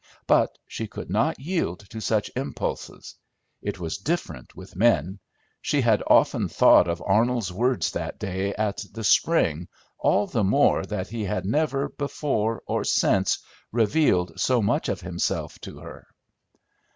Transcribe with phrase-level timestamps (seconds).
[0.25, 3.13] But she could not yield to such impulses.
[3.61, 5.19] It was different with men.
[5.61, 9.67] She had often thought of Arnold's words that day at the spring,
[9.99, 13.37] all the more that he had never, before or since,
[13.71, 16.07] revealed so much of himself to her.